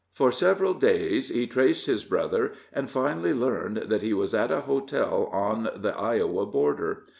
[0.13, 4.61] For several days he traced his brother, and finally learned that he was at a
[4.61, 7.03] hotel on the Iowa border.